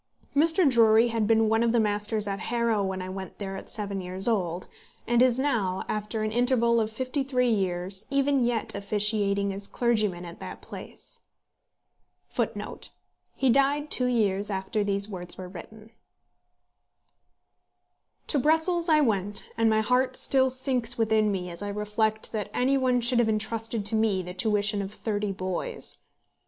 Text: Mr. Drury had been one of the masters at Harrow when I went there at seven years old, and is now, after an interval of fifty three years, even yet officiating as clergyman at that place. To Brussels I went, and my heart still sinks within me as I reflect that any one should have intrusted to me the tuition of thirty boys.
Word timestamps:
Mr. 0.35 0.67
Drury 0.67 1.09
had 1.09 1.27
been 1.27 1.47
one 1.47 1.61
of 1.61 1.73
the 1.73 1.79
masters 1.79 2.27
at 2.27 2.39
Harrow 2.49 2.83
when 2.83 3.03
I 3.03 3.09
went 3.09 3.37
there 3.37 3.55
at 3.55 3.69
seven 3.69 4.01
years 4.01 4.27
old, 4.27 4.65
and 5.05 5.21
is 5.21 5.37
now, 5.37 5.83
after 5.87 6.23
an 6.23 6.31
interval 6.31 6.81
of 6.81 6.91
fifty 6.91 7.21
three 7.23 7.51
years, 7.51 8.05
even 8.09 8.43
yet 8.43 8.73
officiating 8.73 9.53
as 9.53 9.67
clergyman 9.67 10.25
at 10.25 10.39
that 10.39 10.59
place. 10.59 11.19
To 12.33 12.39
Brussels 18.41 18.89
I 18.89 19.01
went, 19.01 19.49
and 19.55 19.69
my 19.69 19.81
heart 19.81 20.15
still 20.15 20.49
sinks 20.49 20.97
within 20.97 21.31
me 21.31 21.51
as 21.51 21.61
I 21.61 21.69
reflect 21.69 22.31
that 22.31 22.49
any 22.55 22.75
one 22.75 23.01
should 23.01 23.19
have 23.19 23.29
intrusted 23.29 23.85
to 23.85 23.95
me 23.95 24.23
the 24.23 24.33
tuition 24.33 24.81
of 24.81 24.91
thirty 24.91 25.31
boys. 25.31 25.99